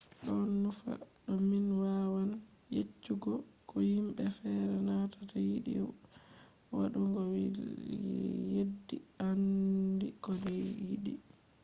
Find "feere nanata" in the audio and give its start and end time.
4.37-5.37